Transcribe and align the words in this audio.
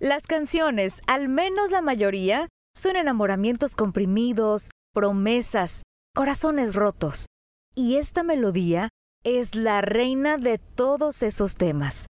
Las 0.00 0.28
canciones, 0.28 1.02
al 1.08 1.28
menos 1.28 1.72
la 1.72 1.82
mayoría, 1.82 2.46
son 2.72 2.94
enamoramientos 2.94 3.74
comprimidos, 3.74 4.70
promesas, 4.94 5.82
corazones 6.14 6.76
rotos. 6.76 7.26
Y 7.74 7.96
esta 7.96 8.22
melodía 8.22 8.90
es 9.24 9.56
la 9.56 9.80
reina 9.80 10.38
de 10.38 10.58
todos 10.58 11.24
esos 11.24 11.56
temas. 11.56 12.06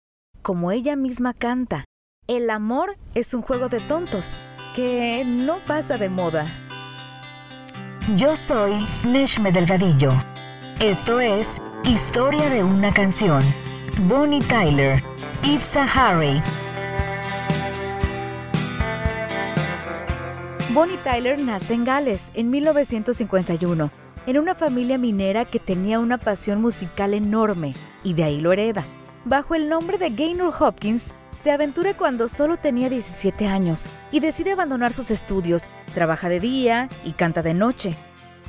Como 0.41 0.71
ella 0.71 0.96
misma 0.96 1.33
canta, 1.33 1.83
el 2.29 2.49
amor 2.51 2.96
es 3.15 3.33
un 3.33 3.41
juego 3.41 3.68
de 3.68 3.82
tontos 3.82 4.39
que 4.77 5.25
no 5.25 5.57
pasa 5.68 5.97
de 5.97 6.07
moda. 6.07 6.45
Yo 8.15 8.38
soy 8.38 8.88
Neshme 9.05 9.52
Delgadillo. 9.52 10.13
Esto 10.79 11.20
es 11.20 11.57
Historia 11.84 12.50
de 12.50 12.63
una 12.63 12.93
canción. 12.93 13.43
Bonnie 14.07 14.39
Tyler. 14.39 15.04
It's 15.43 15.75
a 15.75 15.84
Harry. 15.84 16.41
Bonnie 20.73 20.97
Tyler 21.04 21.39
nace 21.39 21.75
en 21.75 21.83
Gales 21.86 22.32
en 22.33 22.50
1951, 22.50 23.91
en 24.25 24.37
una 24.39 24.55
familia 24.55 24.97
minera 24.97 25.45
que 25.45 25.59
tenía 25.59 26.00
una 26.00 26.18
pasión 26.18 26.61
musical 26.61 27.14
enorme 27.14 27.75
y 28.04 28.15
de 28.15 28.23
ahí 28.23 28.41
lo 28.41 28.51
hereda. 28.51 28.83
Bajo 29.23 29.54
el 29.54 29.69
nombre 29.69 30.00
de 30.00 30.09
Gaynor 30.09 30.51
Hopkins, 30.59 31.14
se 31.31 31.51
aventura 31.51 31.93
cuando 31.93 32.28
solo 32.28 32.58
tenía 32.58 32.89
17 32.89 33.45
años 33.45 33.88
y 34.11 34.19
decide 34.19 34.53
abandonar 34.53 34.94
sus 34.94 35.11
estudios, 35.11 35.66
trabaja 35.94 36.28
de 36.28 36.39
día 36.39 36.89
y 37.05 37.11
canta 37.11 37.44
de 37.44 37.53
noche. 37.53 37.95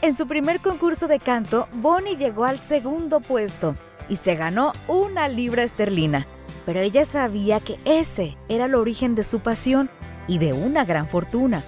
En 0.00 0.14
su 0.14 0.26
primer 0.26 0.60
concurso 0.60 1.06
de 1.08 1.18
canto, 1.18 1.68
Bonnie 1.74 2.16
llegó 2.16 2.46
al 2.46 2.60
segundo 2.60 3.20
puesto 3.20 3.76
y 4.08 4.16
se 4.16 4.34
ganó 4.34 4.72
una 4.88 5.28
libra 5.28 5.62
esterlina, 5.62 6.26
pero 6.64 6.80
ella 6.80 7.04
sabía 7.04 7.60
que 7.60 7.76
ese 7.84 8.38
era 8.48 8.64
el 8.64 8.76
origen 8.76 9.14
de 9.14 9.24
su 9.24 9.40
pasión 9.40 9.90
y 10.26 10.38
de 10.38 10.54
una 10.54 10.86
gran 10.86 11.06
fortuna. 11.06 11.62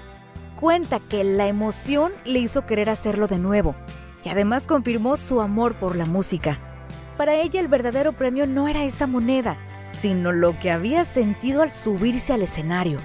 Cuenta 0.58 1.00
que 1.00 1.22
la 1.22 1.48
emoción 1.48 2.12
le 2.24 2.38
hizo 2.38 2.64
querer 2.64 2.88
hacerlo 2.88 3.26
de 3.26 3.38
nuevo 3.38 3.76
y 4.24 4.30
además 4.30 4.66
confirmó 4.66 5.16
su 5.16 5.42
amor 5.42 5.74
por 5.74 5.96
la 5.96 6.06
música. 6.06 6.58
Para 7.18 7.34
ella 7.34 7.60
el 7.60 7.68
verdadero 7.68 8.14
premio 8.14 8.46
no 8.46 8.66
era 8.66 8.82
esa 8.82 9.06
moneda, 9.06 9.58
sino 9.90 10.32
lo 10.32 10.58
que 10.58 10.70
había 10.70 11.04
sentido 11.04 11.60
al 11.60 11.70
subirse 11.70 12.32
al 12.32 12.40
escenario. 12.40 12.98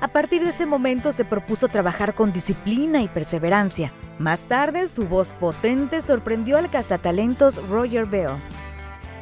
A 0.00 0.08
partir 0.08 0.44
de 0.44 0.50
ese 0.50 0.64
momento 0.64 1.10
se 1.10 1.24
propuso 1.24 1.66
trabajar 1.68 2.14
con 2.14 2.32
disciplina 2.32 3.02
y 3.02 3.08
perseverancia. 3.08 3.92
Más 4.18 4.46
tarde, 4.46 4.86
su 4.86 5.06
voz 5.06 5.32
potente 5.32 6.00
sorprendió 6.00 6.56
al 6.56 6.70
cazatalentos 6.70 7.66
Roger 7.68 8.06
Bell. 8.06 8.36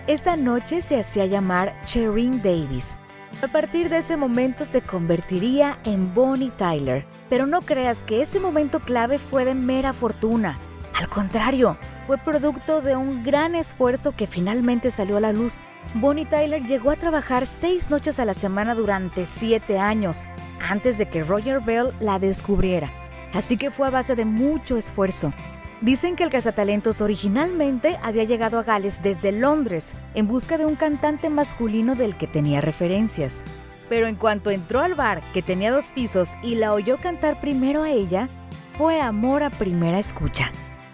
Esa 0.06 0.36
noche 0.36 0.82
se 0.82 0.98
hacía 0.98 1.24
llamar 1.24 1.74
Cherine 1.84 2.38
Davis. 2.38 2.98
A 3.42 3.48
partir 3.48 3.88
de 3.88 3.98
ese 3.98 4.16
momento 4.16 4.64
se 4.64 4.82
convertiría 4.82 5.78
en 5.84 6.12
Bonnie 6.14 6.50
Tyler. 6.50 7.06
Pero 7.30 7.46
no 7.46 7.62
creas 7.62 8.02
que 8.02 8.20
ese 8.20 8.40
momento 8.40 8.80
clave 8.80 9.18
fue 9.18 9.44
de 9.44 9.54
mera 9.54 9.92
fortuna. 9.92 10.58
Al 10.94 11.08
contrario, 11.08 11.78
fue 12.06 12.18
producto 12.18 12.82
de 12.82 12.96
un 12.96 13.22
gran 13.22 13.54
esfuerzo 13.54 14.12
que 14.14 14.26
finalmente 14.26 14.90
salió 14.90 15.16
a 15.16 15.20
la 15.20 15.32
luz. 15.32 15.64
Bonnie 15.94 16.26
Tyler 16.26 16.62
llegó 16.66 16.90
a 16.90 16.96
trabajar 16.96 17.46
seis 17.46 17.88
noches 17.88 18.20
a 18.20 18.24
la 18.24 18.34
semana 18.34 18.74
durante 18.74 19.24
siete 19.24 19.78
años, 19.78 20.26
antes 20.68 20.98
de 20.98 21.08
que 21.08 21.24
Roger 21.24 21.60
Bell 21.60 21.94
la 22.00 22.18
descubriera. 22.18 22.92
Así 23.32 23.56
que 23.56 23.70
fue 23.70 23.86
a 23.86 23.90
base 23.90 24.16
de 24.16 24.24
mucho 24.24 24.76
esfuerzo. 24.76 25.32
Dicen 25.80 26.14
que 26.14 26.24
el 26.24 26.30
cazatalentos 26.30 27.00
originalmente 27.00 27.98
había 28.02 28.24
llegado 28.24 28.58
a 28.58 28.62
Gales 28.62 29.02
desde 29.02 29.32
Londres 29.32 29.94
en 30.14 30.28
busca 30.28 30.58
de 30.58 30.66
un 30.66 30.76
cantante 30.76 31.30
masculino 31.30 31.94
del 31.94 32.16
que 32.18 32.26
tenía 32.26 32.60
referencias. 32.60 33.42
Pero 33.88 34.06
en 34.06 34.16
cuanto 34.16 34.50
entró 34.50 34.80
al 34.80 34.94
bar, 34.94 35.22
que 35.32 35.42
tenía 35.42 35.72
dos 35.72 35.90
pisos, 35.90 36.32
y 36.42 36.56
la 36.56 36.74
oyó 36.74 36.98
cantar 36.98 37.40
primero 37.40 37.82
a 37.82 37.90
ella, 37.90 38.28
fue 38.76 39.00
amor 39.00 39.42
a 39.42 39.48
primera 39.48 39.98
escucha. 39.98 40.52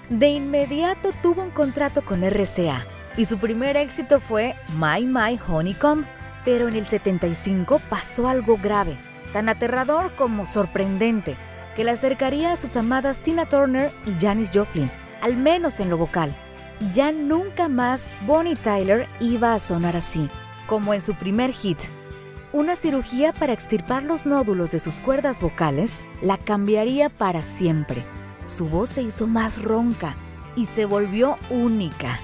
De 0.09 0.29
inmediato 0.29 1.11
tuvo 1.21 1.43
un 1.43 1.51
contrato 1.51 2.05
con 2.05 2.23
RCA 2.23 2.87
y 3.17 3.25
su 3.25 3.39
primer 3.39 3.77
éxito 3.77 4.21
fue 4.21 4.55
My 4.79 5.05
My 5.05 5.39
Honeycomb, 5.49 6.05
pero 6.45 6.69
en 6.69 6.77
el 6.77 6.87
75 6.87 7.81
pasó 7.91 8.29
algo 8.29 8.57
grave, 8.57 8.97
tan 9.33 9.49
aterrador 9.49 10.15
como 10.15 10.47
sorprendente, 10.47 11.37
que 11.77 11.85
la 11.85 11.93
acercaría 11.93 12.53
a 12.53 12.57
sus 12.57 12.77
amadas 12.77 13.21
Tina 13.21 13.47
Turner 13.47 13.93
y 14.07 14.21
Janis 14.21 14.51
Joplin, 14.53 14.91
al 15.21 15.37
menos 15.37 15.79
en 15.79 15.91
lo 15.91 15.99
vocal. 15.99 16.35
Ya 16.95 17.13
nunca 17.13 17.69
más 17.69 18.13
Bonnie 18.27 18.57
Tyler 18.57 19.09
iba 19.21 19.55
a 19.55 19.59
sonar 19.59 19.97
así, 19.97 20.29
como 20.67 20.95
en 20.95 21.03
su 21.03 21.15
primer 21.15 21.53
hit. 21.53 21.79
Una 22.53 22.75
cirugía 22.75 23.33
para 23.33 23.53
extirpar 23.53 24.03
los 24.03 24.27
nódulos 24.27 24.71
de 24.71 24.79
sus 24.79 25.01
cuerdas 25.01 25.41
vocales 25.41 26.03
la 26.23 26.39
cambiaría 26.39 27.11
para 27.11 27.43
siempre 27.43 28.03
su 28.47 28.69
voz 28.69 28.91
se 28.91 29.03
hizo 29.03 29.27
más 29.27 29.63
ronca 29.63 30.15
y 30.55 30.67
se 30.67 30.85
volvió 30.85 31.37
única. 31.51 32.21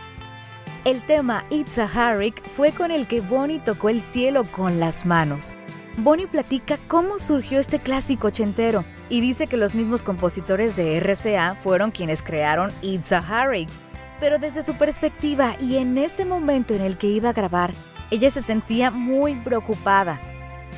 El 0.85 1.03
tema 1.03 1.45
It's 1.51 1.79
a 1.79 1.85
Hurricane 1.87 2.49
fue 2.57 2.73
con 2.73 2.91
el 2.91 3.07
que 3.07 3.21
Bonnie 3.21 3.61
tocó 3.61 3.89
el 3.89 4.01
cielo 4.03 4.45
con 4.45 4.81
las 4.81 5.05
manos. 5.05 5.57
Bonnie 5.99 6.27
platica 6.27 6.79
cómo 6.89 7.19
surgió 7.19 7.59
este 7.59 7.79
clásico 7.79 8.29
ochentero 8.29 8.85
y 9.11 9.21
dice 9.21 9.47
que 9.47 9.59
los 9.59 9.75
mismos 9.75 10.03
compositores 10.03 10.75
de 10.75 10.99
RCA 10.99 11.55
fueron 11.55 11.91
quienes 11.91 12.23
crearon 12.23 12.73
It's 12.81 13.13
a 13.13 13.21
Hurricane. 13.21 13.79
Pero 14.19 14.39
desde 14.39 14.63
su 14.63 14.75
perspectiva 14.75 15.55
y 15.61 15.77
en 15.77 15.99
ese 15.99 16.25
momento 16.25 16.75
en 16.75 16.81
el 16.81 16.97
que 16.97 17.09
iba 17.09 17.29
a 17.29 17.35
grabar, 17.35 17.73
ella 18.11 18.31
se 18.31 18.41
sentía 18.41 18.91
muy 18.91 19.35
preocupada. 19.35 20.19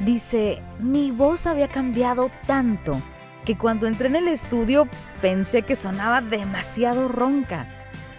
Dice, 0.01 0.61
mi 0.81 1.13
voz 1.13 1.47
había 1.47 1.69
cambiado 1.69 2.33
tanto 2.49 3.01
que 3.45 3.57
cuando 3.57 3.87
entré 3.87 4.09
en 4.09 4.17
el 4.17 4.27
estudio 4.29 4.89
pensé 5.23 5.63
que 5.63 5.77
sonaba 5.77 6.23
demasiado 6.23 7.07
ronca. 7.07 7.67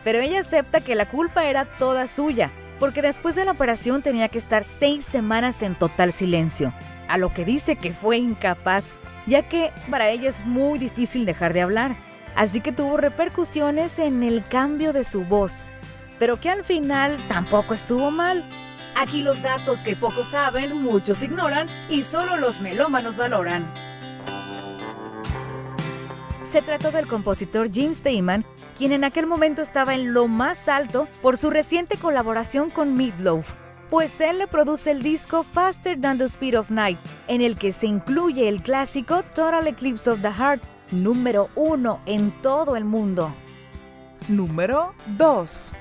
Pero 0.06 0.20
ella 0.20 0.40
acepta 0.40 0.80
que 0.80 0.96
la 0.96 1.10
culpa 1.10 1.46
era 1.46 1.66
toda 1.66 2.08
suya, 2.08 2.52
porque 2.80 3.02
después 3.02 3.36
de 3.36 3.46
la 3.46 3.52
operación 3.52 4.02
tenía 4.02 4.30
que 4.30 4.38
estar 4.38 4.64
seis 4.64 5.06
semanas 5.06 5.62
en 5.62 5.76
total 5.76 6.12
silencio, 6.12 6.74
a 7.08 7.18
lo 7.18 7.34
que 7.34 7.46
dice 7.46 7.76
que 7.76 7.94
fue 7.94 8.18
incapaz, 8.18 9.00
ya 9.26 9.44
que 9.44 9.72
para 9.90 10.10
ella 10.10 10.30
es 10.30 10.46
muy 10.46 10.80
difícil 10.80 11.26
dejar 11.26 11.54
de 11.54 11.62
hablar, 11.62 11.96
así 12.36 12.62
que 12.62 12.72
tuvo 12.72 12.98
repercusiones 12.98 14.00
en 14.00 14.24
el 14.24 14.44
cambio 14.46 14.94
de 14.94 15.04
su 15.04 15.24
voz, 15.24 15.64
pero 16.20 16.40
que 16.40 16.50
al 16.50 16.64
final 16.64 17.18
tampoco 17.28 17.74
estuvo 17.74 18.12
mal. 18.12 18.44
Aquí 18.98 19.24
los 19.24 19.42
datos 19.42 19.80
que 19.80 19.96
pocos 19.96 20.30
saben, 20.30 20.82
muchos 20.82 21.22
ignoran 21.22 21.68
y 21.90 22.02
solo 22.02 22.38
los 22.38 22.62
melómanos 22.62 23.18
valoran. 23.18 23.70
Se 26.56 26.62
trató 26.62 26.90
del 26.90 27.06
compositor 27.06 27.70
Jim 27.70 27.94
Steinman, 27.94 28.46
quien 28.78 28.94
en 28.94 29.04
aquel 29.04 29.28
momento 29.28 29.62
estaba 29.62 29.94
en 29.94 30.14
lo 30.14 30.30
más 30.30 30.70
alto 30.70 31.06
por 31.22 31.36
su 31.36 31.50
reciente 31.50 31.98
colaboración 31.98 32.70
con 32.70 32.94
Meatloaf, 32.94 33.52
pues 33.90 34.22
él 34.22 34.38
le 34.38 34.48
produce 34.48 34.92
el 34.92 35.04
disco 35.04 35.44
Faster 35.44 36.00
Than 36.00 36.18
the 36.18 36.24
Speed 36.24 36.58
of 36.58 36.72
Night, 36.72 36.98
en 37.28 37.42
el 37.42 37.58
que 37.58 37.74
se 37.74 37.88
incluye 37.88 38.48
el 38.48 38.62
clásico 38.62 39.24
Total 39.34 39.68
Eclipse 39.68 40.10
of 40.10 40.22
the 40.22 40.32
Heart, 40.32 40.64
número 40.92 41.50
uno 41.56 42.00
en 42.06 42.32
todo 42.42 42.78
el 42.78 42.86
mundo. 42.86 43.34
Número 44.30 44.94
2. 45.18 45.74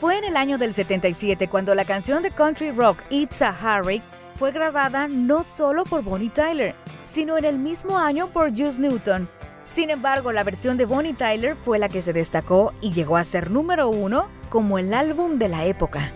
Fue 0.00 0.16
en 0.16 0.24
el 0.24 0.38
año 0.38 0.56
del 0.56 0.72
77 0.72 1.48
cuando 1.48 1.74
la 1.74 1.84
canción 1.84 2.22
de 2.22 2.30
country 2.30 2.70
rock 2.70 2.96
It's 3.10 3.42
a 3.42 3.50
Hurricane 3.50 4.08
fue 4.36 4.52
grabada 4.52 5.06
no 5.06 5.42
solo 5.42 5.84
por 5.84 6.02
Bonnie 6.02 6.30
Tyler, 6.30 6.74
sino 7.04 7.36
en 7.36 7.44
el 7.44 7.58
mismo 7.58 7.98
año 7.98 8.28
por 8.28 8.56
Juice 8.56 8.80
Newton, 8.80 9.28
sin 9.68 9.90
embargo, 9.90 10.32
la 10.32 10.44
versión 10.44 10.76
de 10.78 10.86
Bonnie 10.86 11.14
Tyler 11.14 11.54
fue 11.54 11.78
la 11.78 11.88
que 11.88 12.02
se 12.02 12.12
destacó 12.12 12.72
y 12.80 12.92
llegó 12.92 13.16
a 13.16 13.24
ser 13.24 13.50
número 13.50 13.88
uno 13.88 14.26
como 14.48 14.78
el 14.78 14.92
álbum 14.92 15.38
de 15.38 15.48
la 15.48 15.66
época. 15.66 16.12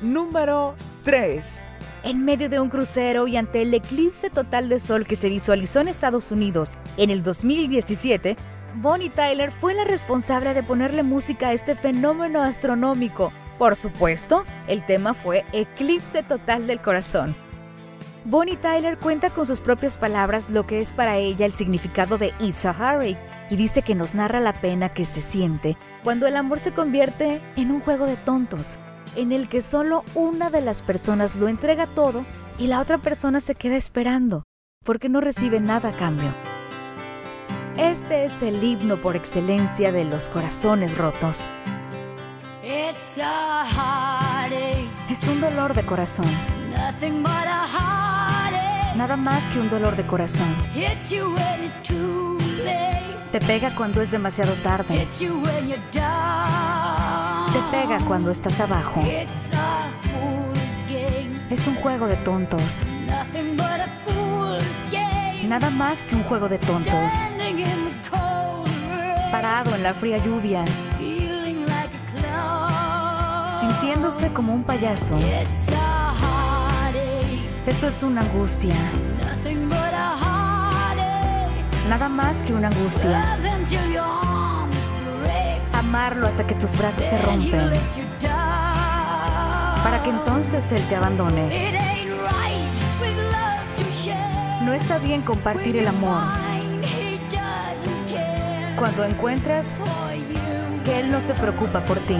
Número 0.00 0.74
3. 1.02 1.64
En 2.04 2.24
medio 2.24 2.48
de 2.48 2.60
un 2.60 2.68
crucero 2.68 3.26
y 3.26 3.36
ante 3.36 3.62
el 3.62 3.74
eclipse 3.74 4.30
total 4.30 4.68
de 4.68 4.78
sol 4.78 5.06
que 5.06 5.16
se 5.16 5.28
visualizó 5.28 5.80
en 5.80 5.88
Estados 5.88 6.30
Unidos 6.30 6.78
en 6.96 7.10
el 7.10 7.22
2017, 7.22 8.36
Bonnie 8.76 9.10
Tyler 9.10 9.50
fue 9.50 9.74
la 9.74 9.84
responsable 9.84 10.54
de 10.54 10.62
ponerle 10.62 11.02
música 11.02 11.48
a 11.48 11.52
este 11.52 11.74
fenómeno 11.74 12.42
astronómico. 12.42 13.32
Por 13.58 13.76
supuesto, 13.76 14.44
el 14.66 14.84
tema 14.84 15.14
fue 15.14 15.44
Eclipse 15.52 16.22
Total 16.22 16.66
del 16.66 16.80
Corazón. 16.80 17.34
Bonnie 18.26 18.56
Tyler 18.56 18.96
cuenta 18.96 19.28
con 19.28 19.44
sus 19.46 19.60
propias 19.60 19.98
palabras 19.98 20.48
lo 20.48 20.66
que 20.66 20.80
es 20.80 20.92
para 20.92 21.18
ella 21.18 21.44
el 21.44 21.52
significado 21.52 22.16
de 22.16 22.32
It's 22.40 22.64
a 22.64 22.72
Hurry 22.72 23.18
y 23.50 23.56
dice 23.56 23.82
que 23.82 23.94
nos 23.94 24.14
narra 24.14 24.40
la 24.40 24.62
pena 24.62 24.88
que 24.88 25.04
se 25.04 25.20
siente 25.20 25.76
cuando 26.02 26.26
el 26.26 26.36
amor 26.36 26.58
se 26.58 26.72
convierte 26.72 27.42
en 27.56 27.70
un 27.70 27.80
juego 27.80 28.06
de 28.06 28.16
tontos, 28.16 28.78
en 29.14 29.30
el 29.30 29.50
que 29.50 29.60
solo 29.60 30.04
una 30.14 30.48
de 30.48 30.62
las 30.62 30.80
personas 30.80 31.36
lo 31.36 31.48
entrega 31.48 31.86
todo 31.86 32.24
y 32.58 32.68
la 32.68 32.80
otra 32.80 32.96
persona 32.96 33.40
se 33.40 33.54
queda 33.54 33.76
esperando 33.76 34.44
porque 34.84 35.10
no 35.10 35.20
recibe 35.20 35.60
nada 35.60 35.90
a 35.90 35.92
cambio. 35.92 36.32
Este 37.76 38.24
es 38.24 38.42
el 38.42 38.62
himno 38.64 39.02
por 39.02 39.16
excelencia 39.16 39.92
de 39.92 40.04
los 40.04 40.30
corazones 40.30 40.96
rotos. 40.96 41.46
Es 45.10 45.28
un 45.28 45.40
dolor 45.42 45.74
de 45.74 45.84
corazón. 45.84 46.26
Nada 48.96 49.16
más 49.16 49.42
que 49.48 49.58
un 49.58 49.68
dolor 49.68 49.96
de 49.96 50.06
corazón. 50.06 50.54
Te 53.32 53.40
pega 53.40 53.74
cuando 53.74 54.00
es 54.00 54.10
demasiado 54.12 54.54
tarde. 54.62 55.08
Te 55.12 55.28
pega 57.70 57.98
cuando 58.06 58.30
estás 58.30 58.60
abajo. 58.60 59.02
Es 61.50 61.66
un 61.66 61.74
juego 61.76 62.06
de 62.06 62.16
tontos. 62.16 62.84
Nothing 63.06 63.56
but 63.56 63.66
a 63.66 63.88
fool's 64.06 64.80
game. 64.92 65.44
Nada 65.48 65.70
más 65.70 66.02
que 66.06 66.14
un 66.14 66.22
juego 66.24 66.48
de 66.48 66.58
tontos. 66.58 67.12
Parado 69.32 69.74
en 69.74 69.82
la 69.82 69.92
fría 69.92 70.18
lluvia, 70.18 70.64
Feeling 70.96 71.66
like 71.66 71.90
a 71.96 73.50
clown. 73.50 73.52
sintiéndose 73.60 74.32
como 74.32 74.54
un 74.54 74.62
payaso. 74.62 75.18
Esto 77.66 77.88
es 77.88 78.02
una 78.02 78.20
angustia. 78.20 78.74
Nada 81.88 82.08
más 82.08 82.42
que 82.42 82.52
una 82.52 82.68
angustia. 82.68 83.38
Amarlo 85.72 86.26
hasta 86.26 86.46
que 86.46 86.54
tus 86.54 86.76
brazos 86.76 87.06
se 87.06 87.18
rompen. 87.22 87.72
Para 89.82 90.02
que 90.02 90.10
entonces 90.10 90.70
él 90.72 90.86
te 90.88 90.96
abandone. 90.96 91.72
No 94.62 94.74
está 94.74 94.98
bien 94.98 95.22
compartir 95.22 95.78
el 95.78 95.88
amor 95.88 96.22
cuando 98.76 99.04
encuentras 99.04 99.78
que 100.84 101.00
él 101.00 101.10
no 101.10 101.20
se 101.20 101.32
preocupa 101.32 101.80
por 101.84 101.98
ti. 102.00 102.18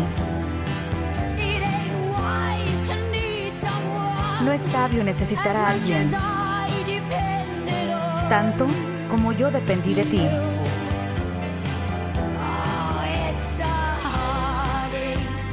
No 4.45 4.53
es 4.53 4.63
sabio 4.63 5.03
necesitar 5.03 5.57
a 5.57 5.69
alguien 5.71 6.11
tanto 8.29 8.67
como 9.11 9.33
yo 9.33 9.51
dependí 9.51 9.95
de 9.95 10.05
ti. 10.05 10.21
Oh. 10.21 10.55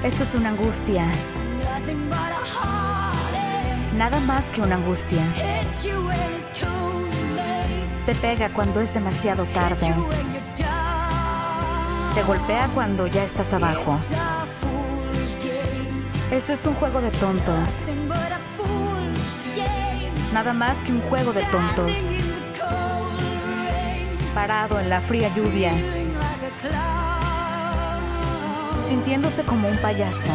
Esto 0.04 0.24
es 0.24 0.34
una 0.34 0.50
angustia. 0.50 1.06
Nada 3.96 4.20
más 4.22 4.50
que 4.50 4.62
una 4.62 4.76
angustia. 4.76 5.22
Te 8.06 8.16
pega 8.16 8.50
cuando 8.50 8.82
es 8.82 8.94
demasiado 8.96 9.46
tarde. 9.46 9.94
Te 12.16 12.24
golpea 12.24 12.68
cuando 12.74 13.06
ya 13.06 13.24
estás 13.24 13.54
abajo. 13.54 14.00
Esto 16.32 16.54
es 16.54 16.66
un 16.66 16.74
juego 16.76 17.00
de 17.00 17.12
tontos. 17.12 17.86
Nada 20.34 20.54
más 20.54 20.82
que 20.82 20.92
un 20.92 21.02
juego 21.02 21.34
de 21.34 21.44
tontos. 21.46 22.12
Parado 24.34 24.80
en 24.80 24.90
la 24.90 25.02
fría 25.02 25.30
lluvia, 25.36 25.74
sintiéndose 28.80 29.44
como 29.44 29.68
un 29.68 29.78
payaso. 29.78 30.30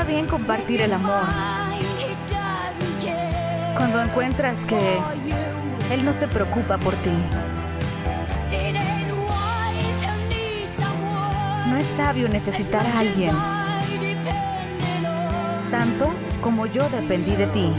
Está 0.00 0.12
bien 0.12 0.26
compartir 0.26 0.80
el 0.80 0.94
amor 0.94 1.24
cuando 3.76 4.00
encuentras 4.00 4.64
que 4.64 4.98
él 5.92 6.04
no 6.06 6.14
se 6.14 6.26
preocupa 6.26 6.78
por 6.78 6.94
ti. 6.96 7.10
No 11.68 11.76
es 11.76 11.86
sabio 11.86 12.30
necesitar 12.30 12.80
a 12.86 12.98
alguien 12.98 13.36
tanto 15.70 16.14
como 16.40 16.64
yo 16.64 16.88
dependí 16.88 17.36
de 17.36 17.46
ti. 17.48 17.70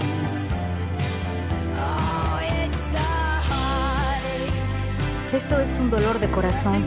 Esto 5.34 5.60
es 5.60 5.80
un 5.80 5.90
dolor 5.90 6.20
de 6.20 6.30
corazón, 6.30 6.86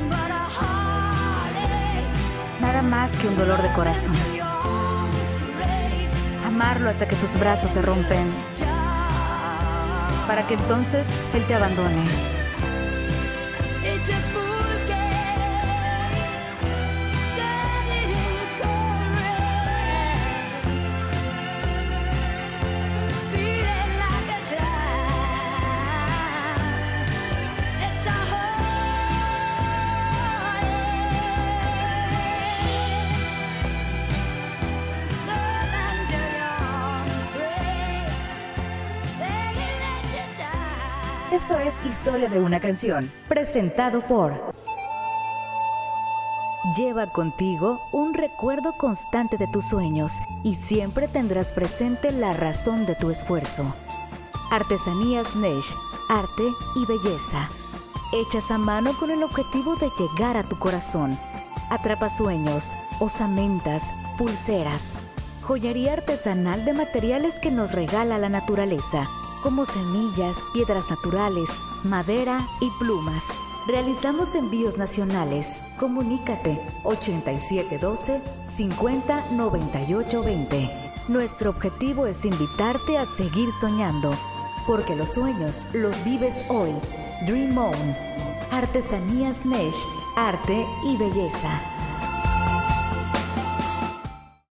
nada 2.61 2.83
más 2.83 3.17
que 3.17 3.27
un 3.27 3.37
dolor 3.37 3.61
de 3.63 3.73
corazón. 3.73 4.44
Amarlo 6.55 6.89
hasta 6.89 7.09
que 7.09 7.17
tus 7.17 7.37
brazos 7.37 7.73
se 7.73 7.83
rompen, 7.83 8.29
para 10.29 10.47
que 10.47 10.55
entonces 10.55 11.11
él 11.35 11.45
te 11.49 11.55
abandone. 11.57 12.05
Esto 41.45 41.59
es 41.59 41.85
Historia 41.85 42.31
de 42.31 42.41
una 42.41 42.59
canción, 42.59 43.13
presentado 43.29 44.01
por... 44.07 44.33
Lleva 46.75 47.07
contigo 47.07 47.83
un 47.93 48.15
recuerdo 48.15 48.73
constante 48.79 49.37
de 49.37 49.47
tus 49.47 49.67
sueños 49.67 50.13
y 50.43 50.55
siempre 50.55 51.07
tendrás 51.07 51.53
presente 51.53 52.13
la 52.13 52.33
razón 52.33 52.87
de 52.87 52.95
tu 52.95 53.11
esfuerzo. 53.11 53.75
Artesanías 54.51 55.37
Nesh, 55.37 55.75
arte 56.09 56.45
y 56.77 56.87
belleza. 56.87 57.51
Hechas 58.15 58.51
a 58.51 58.57
mano 58.57 58.95
con 58.99 59.11
el 59.11 59.23
objetivo 59.23 59.77
de 59.77 59.91
llegar 59.99 60.39
a 60.39 60.45
tu 60.45 60.59
corazón. 60.59 61.15
Atrapa 61.69 62.09
sueños, 62.09 62.71
osamentas, 63.01 63.93
pulseras. 64.17 64.95
Joyería 65.43 65.93
artesanal 65.93 66.65
de 66.65 66.73
materiales 66.73 67.39
que 67.39 67.51
nos 67.51 67.73
regala 67.73 68.17
la 68.17 68.31
naturaleza, 68.31 69.11
como 69.45 69.65
semillas, 69.67 70.39
piedras 70.55 70.89
naturales, 70.89 71.51
madera 71.83 72.41
y 72.63 72.71
plumas. 72.79 73.25
Realizamos 73.67 74.35
envíos 74.35 74.79
nacionales. 74.79 75.59
Comunícate 75.79 76.59
8712 76.83 78.23
509820. 78.49 80.71
Nuestro 81.09 81.51
objetivo 81.51 82.07
es 82.07 82.25
invitarte 82.25 82.97
a 82.97 83.05
seguir 83.05 83.51
soñando, 83.61 84.17
porque 84.67 84.97
los 84.97 85.11
sueños 85.11 85.67
los 85.75 86.03
vives 86.07 86.47
hoy. 86.49 86.73
Dream 87.27 87.59
On. 87.59 87.95
Artesanías 88.51 89.45
Nesh, 89.45 89.77
arte 90.17 90.65
y 90.87 90.97
belleza. 90.97 91.74